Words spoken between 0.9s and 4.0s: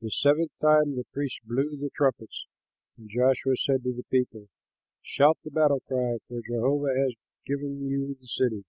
the priests blew the trumpets, and Joshua said to